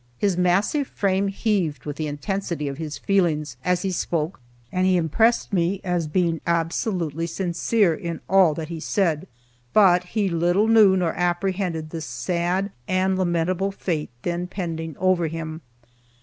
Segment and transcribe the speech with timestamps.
[0.17, 4.39] His massive frame heaved with the intensity of his feelings as he spoke
[4.71, 9.27] and he impressed me as being absolutely sincere in all that he said.
[9.73, 15.61] But he little knew nor apprehended the sad and lamentable fate then pending over him.